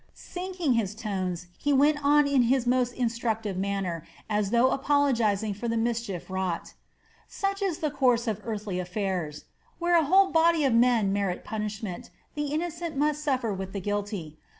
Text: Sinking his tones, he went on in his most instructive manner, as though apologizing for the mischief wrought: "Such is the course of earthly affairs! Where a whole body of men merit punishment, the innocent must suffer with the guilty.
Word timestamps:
Sinking 0.15 0.73
his 0.73 0.95
tones, 0.95 1.45
he 1.59 1.71
went 1.71 2.03
on 2.03 2.25
in 2.25 2.41
his 2.49 2.65
most 2.65 2.91
instructive 2.95 3.55
manner, 3.55 4.03
as 4.27 4.49
though 4.49 4.71
apologizing 4.71 5.53
for 5.53 5.67
the 5.67 5.77
mischief 5.77 6.27
wrought: 6.31 6.73
"Such 7.27 7.61
is 7.61 7.77
the 7.85 7.91
course 7.91 8.27
of 8.27 8.41
earthly 8.43 8.79
affairs! 8.79 9.45
Where 9.77 9.95
a 9.95 10.05
whole 10.05 10.31
body 10.31 10.65
of 10.65 10.73
men 10.73 11.13
merit 11.13 11.43
punishment, 11.45 12.09
the 12.33 12.47
innocent 12.47 12.97
must 12.97 13.23
suffer 13.23 13.53
with 13.53 13.73
the 13.73 13.79
guilty. 13.79 14.39